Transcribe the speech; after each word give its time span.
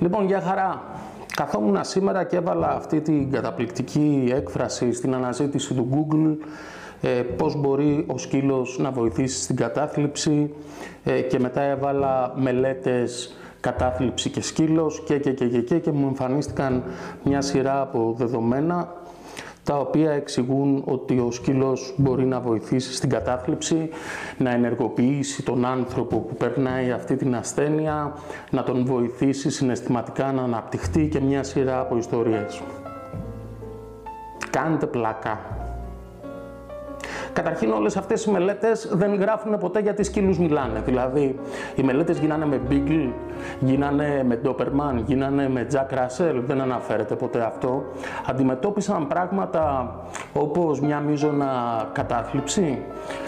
Λοιπόν, 0.00 0.26
για 0.26 0.40
χαρά. 0.40 0.82
Καθόμουν 1.34 1.78
σήμερα 1.80 2.24
και 2.24 2.36
έβαλα 2.36 2.70
αυτή 2.70 3.00
την 3.00 3.30
καταπληκτική 3.30 4.32
έκφραση 4.34 4.92
στην 4.92 5.14
αναζήτηση 5.14 5.74
του 5.74 5.88
Google 5.92 6.46
ε, 7.00 7.08
πώς 7.08 7.56
μπορεί 7.56 8.04
ο 8.08 8.18
σκύλος 8.18 8.78
να 8.78 8.90
βοηθήσει 8.90 9.42
στην 9.42 9.56
κατάθλιψη 9.56 10.54
ε, 11.04 11.20
και 11.20 11.38
μετά 11.38 11.60
έβαλα 11.60 12.32
μελέτες 12.36 13.36
κατάθλιψη 13.60 14.30
και 14.30 14.42
σκύλος 14.42 15.02
και 15.06 15.18
και 15.18 15.32
και 15.32 15.46
και 15.46 15.60
και, 15.60 15.78
και 15.78 15.90
μου 15.90 16.06
εμφανίστηκαν 16.06 16.82
μια 17.22 17.40
σειρά 17.40 17.80
από 17.80 18.14
δεδομένα 18.16 18.92
τα 19.68 19.78
οποία 19.78 20.10
εξηγούν 20.10 20.82
ότι 20.86 21.18
ο 21.18 21.30
σκύλος 21.30 21.94
μπορεί 21.96 22.24
να 22.24 22.40
βοηθήσει 22.40 22.94
στην 22.94 23.08
κατάθλιψη, 23.08 23.88
να 24.38 24.50
ενεργοποιήσει 24.50 25.42
τον 25.42 25.64
άνθρωπο 25.64 26.16
που 26.16 26.34
περνάει 26.34 26.90
αυτή 26.90 27.16
την 27.16 27.36
ασθένεια, 27.36 28.12
να 28.50 28.62
τον 28.62 28.84
βοηθήσει 28.84 29.50
συναισθηματικά 29.50 30.32
να 30.32 30.42
αναπτυχθεί 30.42 31.08
και 31.08 31.20
μια 31.20 31.42
σειρά 31.42 31.80
από 31.80 31.96
ιστορίες. 31.96 32.62
Κάντε 34.50 34.86
πλάκα. 34.86 35.57
Καταρχήν 37.38 37.72
όλες 37.72 37.96
αυτές 37.96 38.24
οι 38.24 38.30
μελέτες 38.30 38.88
δεν 38.92 39.14
γράφουν 39.14 39.58
ποτέ 39.58 39.80
γιατί 39.80 40.02
σκύλους 40.02 40.38
μιλάνε. 40.38 40.82
Δηλαδή 40.84 41.38
οι 41.74 41.82
μελέτες 41.82 42.18
γίνανε 42.18 42.46
με 42.46 42.60
Beagle, 42.70 43.12
γίνανε 43.60 44.24
με 44.28 44.40
Doberman, 44.44 45.02
γίνανε 45.06 45.48
με 45.48 45.66
Jack 45.72 45.94
Russell, 45.94 46.42
δεν 46.46 46.60
αναφέρεται 46.60 47.14
ποτέ 47.14 47.40
αυτό. 47.40 47.84
Αντιμετώπισαν 48.26 49.06
πράγματα 49.06 49.94
όπως 50.32 50.80
μια 50.80 51.00
μείζωνα 51.00 51.46
κατάθλιψη, 51.92 52.62
ε, 52.62 53.27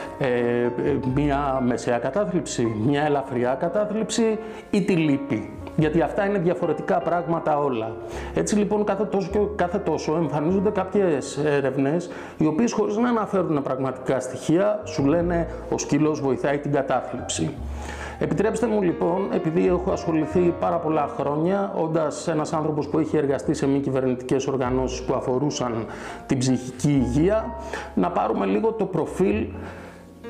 μια 1.14 1.62
μεσαία 1.66 1.98
κατάθλιψη, 1.98 2.76
μια 2.86 3.02
ελαφριά 3.02 3.56
κατάθλιψη 3.60 4.38
ή 4.70 4.82
τη 4.82 4.92
λύπη 4.92 5.50
γιατί 5.76 6.00
αυτά 6.00 6.26
είναι 6.26 6.38
διαφορετικά 6.38 6.98
πράγματα 6.98 7.58
όλα. 7.58 7.92
Έτσι 8.34 8.56
λοιπόν 8.56 8.84
κάθε 8.84 9.04
τόσο, 9.04 9.50
κάθε 9.56 9.78
τόσο 9.78 10.16
εμφανίζονται 10.16 10.70
κάποιες 10.70 11.38
έρευνες 11.44 12.10
οι 12.36 12.46
οποίες 12.46 12.72
χωρίς 12.72 12.96
να 12.96 13.08
αναφέρουν 13.08 13.62
πραγματικά 13.62 14.20
στοιχεία 14.20 14.80
σου 14.84 15.04
λένε 15.04 15.48
ο 15.70 15.78
σκύλος 15.78 16.20
βοηθάει 16.20 16.58
την 16.58 16.72
κατάθλιψη. 16.72 17.50
Επιτρέψτε 18.18 18.66
μου 18.66 18.82
λοιπόν, 18.82 19.28
επειδή 19.32 19.66
έχω 19.66 19.90
ασχοληθεί 19.92 20.54
πάρα 20.60 20.76
πολλά 20.76 21.08
χρόνια, 21.18 21.72
όντας 21.76 22.28
ένας 22.28 22.52
άνθρωπος 22.52 22.88
που 22.88 22.98
έχει 22.98 23.16
εργαστεί 23.16 23.54
σε 23.54 23.66
μη 23.66 23.78
κυβερνητικές 23.78 24.46
οργανώσεις 24.46 25.02
που 25.02 25.14
αφορούσαν 25.14 25.86
την 26.26 26.38
ψυχική 26.38 26.90
υγεία, 26.90 27.54
να 27.94 28.10
πάρουμε 28.10 28.46
λίγο 28.46 28.72
το 28.72 28.84
προφίλ 28.84 29.46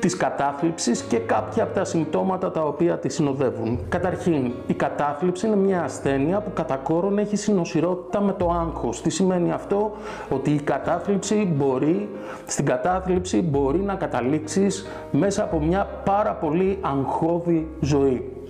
της 0.01 0.17
κατάθλιψης 0.17 1.01
και 1.01 1.17
κάποια 1.17 1.63
από 1.63 1.73
τα 1.73 1.83
συμπτώματα 1.83 2.51
τα 2.51 2.61
οποία 2.61 2.97
τη 2.97 3.09
συνοδεύουν. 3.09 3.79
Καταρχήν, 3.89 4.51
η 4.67 4.73
κατάθλιψη 4.73 5.47
είναι 5.47 5.55
μια 5.55 5.83
ασθένεια 5.83 6.41
που 6.41 6.53
κατά 6.53 6.75
κόρον 6.75 7.17
έχει 7.17 7.35
συνοσυρότητα 7.35 8.21
με 8.21 8.33
το 8.33 8.49
άγχος. 8.49 9.01
Τι 9.01 9.09
σημαίνει 9.09 9.51
αυτό; 9.51 9.91
Ότι 10.29 10.51
η 10.51 10.61
κατάθλιψη 10.61 11.53
μπορεί, 11.55 12.09
στην 12.45 12.65
κατάθλιψη 12.65 13.41
μπορεί 13.41 13.79
να 13.79 13.95
καταλήξεις 13.95 14.87
μέσα 15.11 15.43
από 15.43 15.59
μια 15.59 15.87
πάρα 16.03 16.33
πολύ 16.33 16.77
αγχώδη 16.81 17.67
ζωή. 17.79 18.40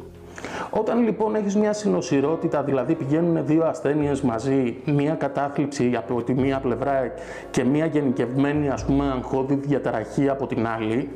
Όταν 0.73 1.03
λοιπόν 1.03 1.35
έχεις 1.35 1.55
μια 1.55 1.73
συνοσυρότητα, 1.73 2.63
δηλαδή 2.63 2.95
πηγαίνουν 2.95 3.45
δύο 3.45 3.65
ασθένειες 3.65 4.21
μαζί, 4.21 4.75
μια 4.85 5.13
κατάθλιψη 5.13 5.91
από 5.97 6.23
τη 6.23 6.33
μία 6.33 6.59
πλευρά 6.59 7.11
και 7.51 7.63
μια 7.63 7.85
γενικευμένη 7.85 8.69
ας 8.69 8.85
πούμε 8.85 9.05
αγχώδη 9.05 9.55
διαταραχή 9.55 10.29
από 10.29 10.47
την 10.47 10.67
άλλη, 10.67 11.09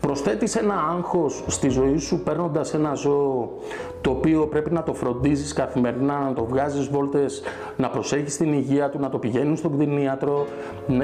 προσθέτεις 0.00 0.56
ένα 0.56 0.74
άγχος 0.96 1.44
στη 1.46 1.68
ζωή 1.68 1.98
σου 1.98 2.22
παίρνοντας 2.22 2.74
ένα 2.74 2.94
ζώο 2.94 3.50
το 4.00 4.10
οποίο 4.10 4.46
πρέπει 4.46 4.70
να 4.70 4.82
το 4.82 4.94
φροντίζεις 4.94 5.52
καθημερινά, 5.52 6.18
να 6.18 6.32
το 6.32 6.44
βγάζεις 6.44 6.88
βόλτες, 6.88 7.42
να 7.76 7.88
προσέχεις 7.88 8.36
την 8.36 8.52
υγεία 8.52 8.90
του, 8.90 8.98
να 8.98 9.08
το 9.08 9.18
πηγαίνεις 9.18 9.58
στον 9.58 9.76
κτηνίατρο, 9.76 10.46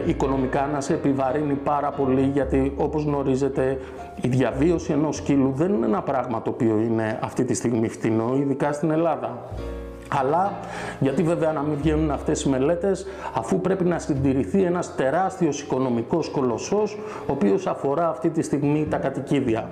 οικονομικά 0.06 0.68
να 0.72 0.80
σε 0.80 0.92
επιβαρύνει 0.92 1.54
πάρα 1.54 1.90
πολύ 1.90 2.30
γιατί 2.32 2.72
όπως 2.76 3.04
γνωρίζετε 3.04 3.78
η 4.20 4.28
διαβίωση 4.28 4.92
ενός 4.92 5.16
σκύλου 5.16 5.52
δεν 5.56 5.72
είναι 5.74 5.86
ένα 5.86 6.02
πράγμα 6.02 6.42
το 6.42 6.50
οποίο 6.50 6.78
είναι 6.78 7.18
αυτή 7.22 7.44
τη 7.44 7.54
στιγμή 7.54 7.77
φτηνό, 7.86 8.36
ειδικά 8.36 8.72
στην 8.72 8.90
Ελλάδα. 8.90 9.38
Αλλά 10.08 10.52
γιατί 11.00 11.22
βέβαια 11.22 11.52
να 11.52 11.60
μην 11.60 11.76
βγαίνουν 11.76 12.10
αυτές 12.10 12.42
οι 12.42 12.48
μελέτες 12.48 13.06
αφού 13.34 13.60
πρέπει 13.60 13.84
να 13.84 13.98
συντηρηθεί 13.98 14.62
ένας 14.62 14.94
τεράστιος 14.94 15.60
οικονομικός 15.60 16.28
κολοσσός 16.28 16.98
ο 17.26 17.32
οποίος 17.32 17.66
αφορά 17.66 18.08
αυτή 18.08 18.30
τη 18.30 18.42
στιγμή 18.42 18.86
τα 18.90 18.96
κατοικίδια. 18.96 19.68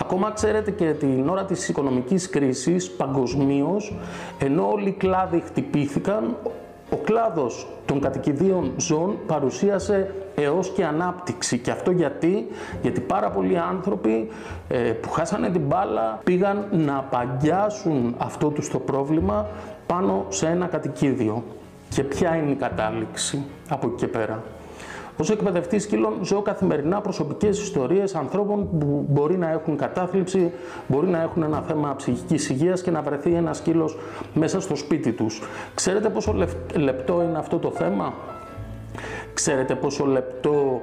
Ακόμα 0.00 0.30
ξέρετε 0.32 0.70
και 0.70 0.84
την 0.84 1.28
ώρα 1.28 1.44
της 1.44 1.68
οικονομικής 1.68 2.28
κρίσης 2.28 2.90
παγκοσμίως, 2.90 3.94
ενώ 4.38 4.70
όλοι 4.70 4.88
οι 4.88 4.92
κλάδοι 4.92 5.42
χτυπήθηκαν 5.46 6.36
ο 6.92 6.96
κλάδος 6.96 7.66
των 7.86 8.00
κατοικιδίων 8.00 8.72
ζώων 8.76 9.18
παρουσίασε 9.26 10.14
έως 10.34 10.70
και 10.70 10.84
ανάπτυξη. 10.84 11.58
Και 11.58 11.70
αυτό 11.70 11.90
γιατί, 11.90 12.46
γιατί 12.82 13.00
πάρα 13.00 13.30
πολλοί 13.30 13.58
άνθρωποι 13.58 14.28
ε, 14.68 14.78
που 14.78 15.10
χάσανε 15.10 15.50
την 15.50 15.60
μπάλα 15.60 16.20
πήγαν 16.24 16.66
να 16.70 16.96
απαγκιάσουν 16.96 18.14
αυτό 18.18 18.48
τους 18.48 18.68
το 18.70 18.78
πρόβλημα 18.78 19.46
πάνω 19.86 20.26
σε 20.28 20.46
ένα 20.46 20.66
κατοικίδιο. 20.66 21.42
Και 21.88 22.02
ποια 22.02 22.36
είναι 22.36 22.50
η 22.50 22.54
κατάληξη 22.54 23.44
από 23.68 23.86
εκεί 23.86 23.96
και 23.96 24.06
πέρα; 24.06 24.42
Ως 25.22 25.30
εκπαιδευτής 25.30 25.82
σκύλων 25.82 26.12
ζω 26.22 26.42
καθημερινά 26.42 27.00
προσωπικές 27.00 27.60
ιστορίες 27.62 28.14
ανθρώπων 28.14 28.68
που 28.78 29.06
μπορεί 29.08 29.36
να 29.36 29.50
έχουν 29.50 29.76
κατάθλιψη, 29.76 30.52
μπορεί 30.86 31.06
να 31.06 31.22
έχουν 31.22 31.42
ένα 31.42 31.62
θέμα 31.62 31.94
ψυχικής 31.96 32.48
υγείας 32.48 32.82
και 32.82 32.90
να 32.90 33.02
βρεθεί 33.02 33.34
ένας 33.34 33.56
σκύλος 33.56 33.98
μέσα 34.34 34.60
στο 34.60 34.76
σπίτι 34.76 35.12
τους. 35.12 35.42
Ξέρετε 35.74 36.08
πόσο 36.08 36.34
λεπτό 36.74 37.22
είναι 37.22 37.38
αυτό 37.38 37.58
το 37.58 37.70
θέμα; 37.70 38.12
Ξέρετε 39.34 39.74
πόσο 39.74 40.04
λεπτό 40.06 40.80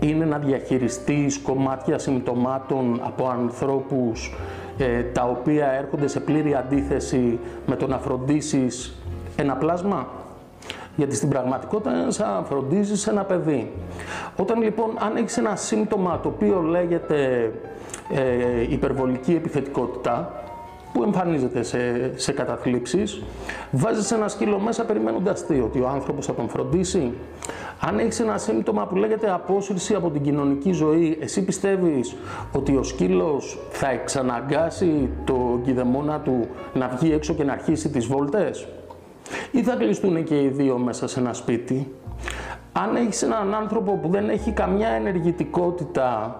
είναι 0.00 0.24
να 0.24 0.38
διαχειριστείς 0.38 1.38
κομμάτια 1.38 1.98
συμπτωμάτων 1.98 3.00
από 3.02 3.28
ανθρώπους 3.28 4.34
ε, 4.78 5.02
τα 5.02 5.22
οποία 5.24 5.72
έρχονται 5.72 6.08
σε 6.08 6.20
πλήρη 6.20 6.54
αντίθεση 6.54 7.38
με 7.66 7.76
το 7.76 7.86
να 7.86 7.98
φροντίσεις 7.98 8.96
ένα 9.36 9.54
πλάσμα; 9.56 10.06
Γιατί 10.96 11.14
στην 11.14 11.28
πραγματικότητα 11.28 11.90
είναι 11.90 12.10
σαν 12.10 12.30
να 12.30 12.42
φροντίζεις 12.42 13.06
ένα 13.06 13.24
παιδί. 13.24 13.72
Όταν 14.36 14.62
λοιπόν, 14.62 14.90
αν 14.98 15.16
έχεις 15.16 15.36
ένα 15.36 15.56
σύμπτωμα 15.56 16.20
το 16.20 16.28
οποίο 16.28 16.60
λέγεται 16.60 17.52
ε, 18.14 18.72
υπερβολική 18.72 19.32
επιθετικότητα, 19.32 20.42
που 20.92 21.02
εμφανίζεται 21.02 21.62
σε, 21.62 21.78
σε 22.18 22.32
καταθλίψεις, 22.32 23.22
βάζεις 23.70 24.10
ένα 24.10 24.28
σκύλο 24.28 24.58
μέσα 24.58 24.84
περιμένοντας 24.84 25.46
τι, 25.46 25.60
ότι 25.60 25.80
ο 25.80 25.88
άνθρωπος 25.88 26.26
θα 26.26 26.34
τον 26.34 26.48
φροντίσει. 26.48 27.12
Αν 27.80 27.98
έχεις 27.98 28.20
ένα 28.20 28.38
σύμπτωμα 28.38 28.86
που 28.86 28.96
λέγεται 28.96 29.32
απόσυρση 29.32 29.94
από 29.94 30.10
την 30.10 30.22
κοινωνική 30.22 30.72
ζωή, 30.72 31.18
εσύ 31.20 31.44
πιστεύεις 31.44 32.16
ότι 32.52 32.76
ο 32.76 32.82
σκύλος 32.82 33.58
θα 33.70 33.90
εξαναγκάσει 33.90 35.08
το 35.24 35.60
κηδεμόνα 35.64 36.20
του 36.20 36.48
να 36.74 36.88
βγει 36.88 37.12
έξω 37.12 37.34
και 37.34 37.44
να 37.44 37.52
αρχίσει 37.52 37.88
τις 37.88 38.06
βόλτες; 38.06 38.68
Ή 39.50 39.62
θα 39.62 39.74
κλειστούν 39.74 40.24
και 40.24 40.42
οι 40.42 40.48
δύο 40.48 40.78
μέσα 40.78 41.08
σε 41.08 41.20
ένα 41.20 41.32
σπίτι. 41.32 41.92
Αν 42.74 42.96
έχεις 42.96 43.22
έναν 43.22 43.54
άνθρωπο 43.54 43.92
που 43.92 44.08
δεν 44.08 44.28
έχει 44.28 44.50
καμιά 44.50 44.88
ενεργητικότητα 44.88 46.36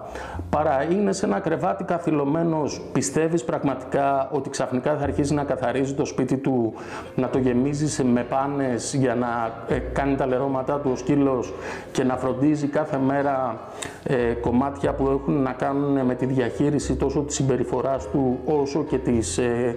παρά 0.49 0.83
είναι 0.83 1.11
σε 1.13 1.25
ένα 1.25 1.39
κρεβάτι 1.39 1.83
καθυλωμένος, 1.83 2.81
πιστεύεις 2.91 3.43
πραγματικά 3.43 4.29
ότι 4.31 4.49
ξαφνικά 4.49 4.95
θα 4.95 5.03
αρχίσει 5.03 5.33
να 5.33 5.43
καθαρίζει 5.43 5.93
το 5.93 6.05
σπίτι 6.05 6.37
του, 6.37 6.73
να 7.15 7.29
το 7.29 7.37
γεμίζεις 7.37 8.03
με 8.03 8.23
πάνες 8.23 8.93
για 8.93 9.15
να 9.15 9.53
ε, 9.67 9.77
κάνει 9.79 10.15
τα 10.15 10.25
λερώματά 10.25 10.79
του 10.79 10.89
ο 10.93 10.95
σκύλος 10.95 11.53
και 11.91 12.03
να 12.03 12.17
φροντίζει 12.17 12.67
κάθε 12.67 12.97
μέρα 12.97 13.59
ε, 14.03 14.33
κομμάτια 14.33 14.93
που 14.93 15.07
έχουν 15.07 15.41
να 15.41 15.51
κάνουν 15.51 16.05
με 16.05 16.15
τη 16.15 16.25
διαχείριση 16.25 16.95
τόσο 16.95 17.19
της 17.19 17.35
συμπεριφοράς 17.35 18.09
του 18.09 18.39
όσο 18.45 18.83
και 18.83 18.97
της 18.97 19.37
ε, 19.37 19.75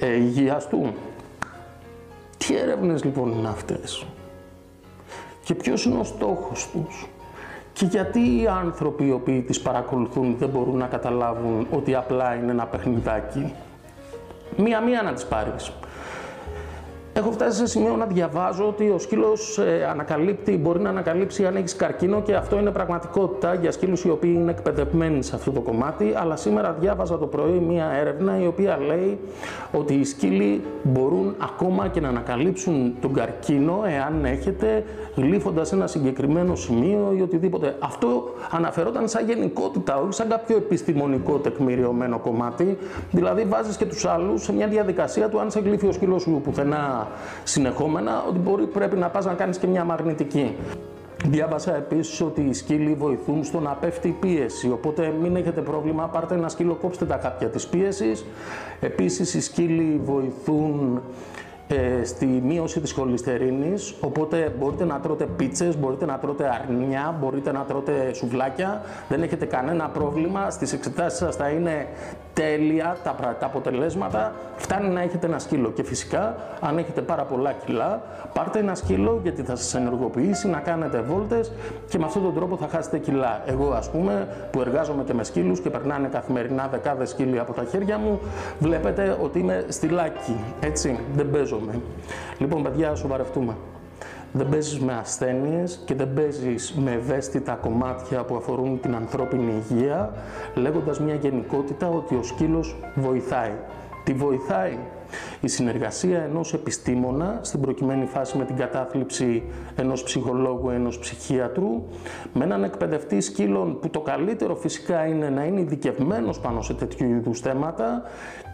ε 0.00 0.16
υγείας 0.16 0.68
του; 0.68 0.94
Τι 2.50 2.56
έρευνες 2.56 3.04
λοιπόν 3.04 3.32
είναι 3.32 3.48
αυτές; 3.48 4.06
Και 5.44 5.54
ποιος 5.54 5.84
είναι 5.84 5.98
ο 5.98 6.04
στόχος 6.04 6.68
τους; 6.72 7.08
Και 7.72 7.84
γιατί 7.84 8.18
οι 8.18 8.46
άνθρωποι 8.46 9.06
οι 9.06 9.10
οποίοι 9.10 9.40
τις 9.40 9.60
παρακολουθούν 9.60 10.36
δεν 10.38 10.48
μπορούν 10.48 10.76
να 10.76 10.86
καταλάβουν 10.86 11.66
ότι 11.70 11.94
απλά 11.94 12.34
είναι 12.34 12.50
ένα 12.50 12.66
παιχνιδάκι; 12.66 13.52
Μία-μία 14.56 15.02
να 15.02 15.12
τις 15.12 15.24
πάρεις. 15.26 15.72
Έχω 17.20 17.30
φτάσει 17.30 17.56
σε 17.58 17.66
σημείο 17.66 17.96
να 17.96 18.06
διαβάζω 18.06 18.68
ότι 18.68 18.90
ο 18.90 18.98
σκύλος 18.98 19.58
ε, 19.58 19.86
ανακαλύπτει, 19.90 20.56
μπορεί 20.56 20.80
να 20.80 20.88
ανακαλύψει 20.88 21.46
αν 21.46 21.56
έχεις 21.56 21.76
καρκίνο 21.76 22.22
και 22.22 22.34
αυτό 22.34 22.58
είναι 22.58 22.70
πραγματικότητα 22.70 23.54
για 23.54 23.72
σκύλους 23.72 24.04
οι 24.04 24.10
οποίοι 24.10 24.34
είναι 24.36 24.50
εκπαιδευμένοι 24.50 25.22
σε 25.22 25.36
αυτό 25.36 25.50
το 25.50 25.60
κομμάτι. 25.60 26.14
Αλλά 26.16 26.36
σήμερα 26.36 26.76
διάβαζα 26.80 27.18
το 27.18 27.26
πρωί 27.26 27.58
μία 27.58 27.90
έρευνα 28.00 28.40
η 28.42 28.46
οποία 28.46 28.78
λέει 28.86 29.18
ότι 29.72 29.94
οι 29.94 30.04
σκύλοι 30.04 30.62
μπορούν 30.82 31.34
ακόμα 31.38 31.88
και 31.88 32.00
να 32.00 32.08
ανακαλύψουν 32.08 32.94
τον 33.00 33.12
καρκίνο 33.12 33.82
εάν 33.86 34.24
έχετε 34.24 34.84
γλύφοντα 35.16 35.62
ένα 35.72 35.86
συγκεκριμένο 35.86 36.54
σημείο 36.54 37.14
ή 37.16 37.22
οτιδήποτε. 37.22 37.76
Αυτό 37.78 38.34
αναφερόταν 38.50 39.08
σαν 39.08 39.26
γενικότητα, 39.26 39.96
όχι 39.96 40.12
σαν 40.14 40.28
κάποιο 40.28 40.56
επιστημονικό 40.56 41.38
τεκμηριωμένο 41.38 42.18
κομμάτι. 42.18 42.78
Δηλαδή, 43.10 43.44
βάζεις 43.44 43.76
και 43.76 43.84
τους 43.84 44.04
άλλους 44.04 44.42
σε 44.42 44.52
μια 44.52 44.66
διαδικασία 44.66 45.28
του 45.28 45.40
αν 45.40 45.50
σε 45.50 45.60
γλύφει 45.60 45.86
ο 45.86 45.92
σκύλος 45.92 46.22
σου 46.22 46.40
πουθενά 46.44 47.08
συνεχόμενα, 47.44 48.24
ότι 48.28 48.38
μπορεί, 48.38 48.66
πρέπει 48.66 48.96
να 48.96 49.08
πας 49.08 49.24
να 49.24 49.34
κάνεις 49.34 49.58
και 49.58 49.66
μια 49.66 49.84
μαγνητική. 49.84 50.56
Διάβασα 51.26 51.76
επίσης 51.76 52.20
ότι 52.20 52.40
οι 52.40 52.52
σκύλοι 52.52 52.94
βοηθούν 52.94 53.44
στο 53.44 53.60
να 53.60 53.70
πέφτει 53.70 54.08
η 54.08 54.16
πίεση, 54.20 54.70
οπότε 54.70 55.14
μην 55.22 55.36
έχετε 55.36 55.60
πρόβλημα, 55.60 56.04
πάρτε 56.04 56.34
ένα 56.34 56.48
σκύλο, 56.48 56.74
κόψτε 56.74 57.04
τα 57.04 57.16
κάποια 57.16 57.48
της 57.48 57.66
πίεσης. 57.66 58.24
Επίσης 58.80 59.34
οι 59.34 59.40
σκύλοι 59.40 60.00
βοηθούν 60.04 61.02
ε, 61.68 62.04
στη 62.04 62.26
μείωση 62.26 62.80
της 62.80 62.92
χολυστερίνης, 62.92 63.94
οπότε 64.00 64.54
μπορείτε 64.58 64.84
να 64.84 65.00
τρώτε 65.00 65.24
πίτσες, 65.24 65.78
μπορείτε 65.78 66.04
να 66.06 66.18
τρώτε 66.18 66.44
αρνιά, 66.48 67.16
μπορείτε 67.20 67.52
να 67.52 67.64
τρώτε 67.64 68.12
σουβλάκια, 68.12 68.82
δεν 69.08 69.22
έχετε 69.22 69.44
κανένα 69.44 69.88
πρόβλημα, 69.88 70.50
στις 70.50 70.72
εξετάσεις 70.72 71.18
σας 71.18 71.36
θα 71.36 71.48
είναι 71.48 71.86
τέλεια 72.40 72.96
τα, 73.04 73.36
τα 73.40 73.46
αποτελέσματα, 73.46 74.32
φτάνει 74.56 74.88
να 74.88 75.00
έχετε 75.00 75.26
ένα 75.26 75.38
σκύλο 75.38 75.70
και 75.70 75.82
φυσικά 75.82 76.36
αν 76.60 76.78
έχετε 76.78 77.00
πάρα 77.00 77.22
πολλά 77.22 77.52
κιλά, 77.52 78.02
πάρτε 78.32 78.58
ένα 78.58 78.74
σκύλο 78.74 79.20
γιατί 79.22 79.42
θα 79.42 79.56
σας 79.56 79.74
ενεργοποιήσει 79.74 80.48
να 80.48 80.58
κάνετε 80.58 81.00
βόλτες 81.00 81.52
και 81.88 81.98
με 81.98 82.04
αυτόν 82.04 82.22
τον 82.22 82.34
τρόπο 82.34 82.56
θα 82.56 82.68
χάσετε 82.68 82.98
κιλά. 82.98 83.42
Εγώ 83.46 83.70
ας 83.70 83.90
πούμε 83.90 84.28
που 84.50 84.60
εργάζομαι 84.60 85.02
και 85.04 85.14
με 85.14 85.24
σκύλους 85.24 85.60
και 85.60 85.70
περνάνε 85.70 86.08
καθημερινά 86.08 86.68
δεκάδες 86.70 87.10
σκύλοι 87.10 87.38
από 87.38 87.52
τα 87.52 87.64
χέρια 87.64 87.98
μου, 87.98 88.20
βλέπετε 88.58 89.18
ότι 89.22 89.38
είμαι 89.38 89.64
στυλάκι, 89.68 90.36
έτσι, 90.60 90.98
δεν 91.14 91.30
παίζομαι. 91.30 91.80
Λοιπόν 92.38 92.62
παιδιά, 92.62 92.94
σοβαρευτούμε 92.94 93.54
δεν 94.32 94.48
παίζεις 94.48 94.80
με 94.80 94.92
ασθένειες 94.92 95.80
και 95.84 95.94
δεν 95.94 96.14
παίζεις 96.14 96.74
με 96.74 96.92
ευαίσθητα 96.92 97.54
κομμάτια 97.54 98.24
που 98.24 98.36
αφορούν 98.36 98.80
την 98.80 98.94
ανθρώπινη 98.94 99.52
υγεία, 99.52 100.12
λέγοντας 100.54 101.00
μια 101.00 101.14
γενικότητα 101.14 101.88
ότι 101.88 102.14
ο 102.14 102.22
σκύλος 102.22 102.76
βοηθάει. 102.94 103.52
Τι 104.04 104.12
βοηθάει; 104.12 104.78
Η 105.40 105.48
συνεργασία 105.48 106.22
ενός 106.22 106.54
επιστήμονα, 106.54 107.38
στην 107.42 107.60
προκειμένη 107.60 108.06
φάση 108.06 108.38
με 108.38 108.44
την 108.44 108.56
κατάθλιψη 108.56 109.42
ενός 109.76 110.02
ψυχολόγου, 110.02 110.70
ενός 110.70 110.98
ψυχίατρου, 110.98 111.82
με 112.32 112.44
έναν 112.44 112.64
εκπαιδευτή 112.64 113.20
σκύλων 113.20 113.78
που 113.80 113.88
το 113.88 114.00
καλύτερο 114.00 114.54
φυσικά 114.54 115.06
είναι 115.06 115.28
να 115.28 115.44
είναι 115.44 115.60
ειδικευμένος 115.60 116.40
πάνω 116.40 116.62
σε 116.62 116.74
τέτοιου 116.74 117.06
είδους 117.06 117.40
θέματα 117.40 118.02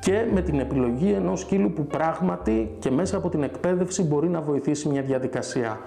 και 0.00 0.24
με 0.32 0.40
την 0.40 0.60
επιλογή 0.60 1.12
ενός 1.12 1.40
σκύλου 1.40 1.72
που 1.72 1.86
πράγματι 1.86 2.70
και 2.78 2.90
μέσα 2.90 3.16
από 3.16 3.28
την 3.28 3.42
εκπαίδευση 3.42 4.02
μπορεί 4.02 4.28
να 4.28 4.40
βοηθήσει 4.40 4.88
μια 4.88 5.02
διαδικασία. 5.02 5.80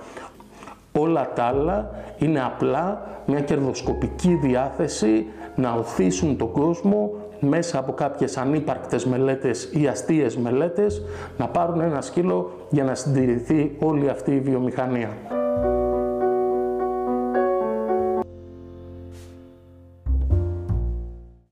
Όλα 0.92 1.34
τα 1.34 1.44
άλλα 1.44 1.92
είναι 2.18 2.42
απλά 2.44 3.08
μια 3.26 3.40
κερδοσκοπική 3.40 4.40
διάθεση 4.42 5.26
να 5.56 5.72
οθήσουν 5.74 6.38
τον 6.38 6.52
κόσμο 6.52 7.12
μέσα 7.40 7.80
από 7.80 7.92
κάποιες 7.94 8.38
ανύπαρκτες 8.38 9.06
μελέτες 9.06 9.70
ή 9.72 9.88
αστείες 9.88 10.38
μελέτες 10.38 11.02
να 11.38 11.48
πάρουν 11.48 11.82
ένα 11.82 12.02
σκύλο 12.02 12.52
για 12.70 12.84
να 12.84 12.96
συντηρηθεί 12.96 13.76
όλη 13.80 14.10
αυτή 14.10 14.32
η 14.32 14.40
βιομηχανία. 14.40 15.39